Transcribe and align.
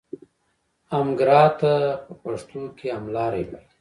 همګرا 0.93 1.43
ته 1.59 1.73
په 2.05 2.13
پښتو 2.21 2.59
کې 2.77 2.87
هملاری 2.97 3.43
وایي. 3.49 3.67